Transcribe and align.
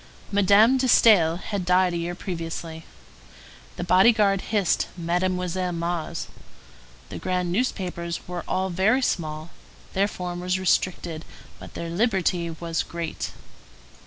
Madame 0.31 0.77
de 0.79 0.87
Staël 0.87 1.39
had 1.39 1.63
died 1.63 1.93
a 1.93 1.97
year 1.97 2.15
previously. 2.15 2.85
The 3.75 3.83
body 3.83 4.11
guard 4.11 4.41
hissed 4.41 4.87
Mademoiselle 4.97 5.73
Mars. 5.73 6.25
The 7.09 7.19
grand 7.19 7.51
newspapers 7.51 8.27
were 8.27 8.43
all 8.47 8.71
very 8.71 9.03
small. 9.03 9.51
Their 9.93 10.07
form 10.07 10.39
was 10.39 10.57
restricted, 10.57 11.23
but 11.59 11.75
their 11.75 11.91
liberty 11.91 12.49
was 12.49 12.81
great. 12.81 13.31